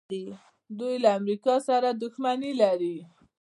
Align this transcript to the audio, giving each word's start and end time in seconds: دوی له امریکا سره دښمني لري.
دوی 0.79 0.95
له 1.03 1.09
امریکا 1.19 1.53
سره 1.67 1.87
دښمني 2.01 2.51
لري. 2.61 2.95